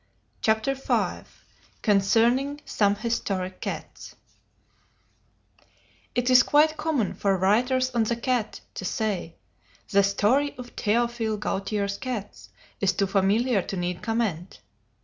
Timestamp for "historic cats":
2.95-4.15